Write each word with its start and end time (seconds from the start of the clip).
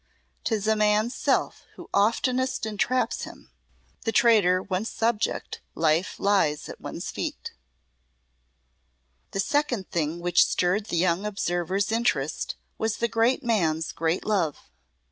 'Tis 0.43 0.65
a 0.67 0.75
man's 0.75 1.13
self 1.13 1.67
who 1.75 1.87
oftenest 1.93 2.65
entraps 2.65 3.21
him. 3.25 3.51
The 4.01 4.11
traitor 4.11 4.59
once 4.63 4.89
subject, 4.89 5.61
life 5.75 6.19
lies 6.19 6.67
at 6.67 6.81
one's 6.81 7.11
feet." 7.11 7.51
The 9.29 9.39
second 9.39 9.91
thing 9.91 10.19
which 10.19 10.43
stirred 10.43 10.87
the 10.87 10.97
young 10.97 11.23
observer's 11.23 11.91
interest 11.91 12.55
was 12.79 12.97
the 12.97 13.07
great 13.07 13.43
man's 13.43 13.91
great 13.91 14.25
love. 14.25 14.71